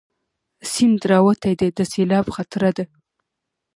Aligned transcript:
سيند 0.71 1.01
راوتی 1.11 1.53
دی، 1.59 1.69
د 1.77 1.79
سېلاب 1.91 2.25
خطره 2.35 2.69
ده 2.77 2.85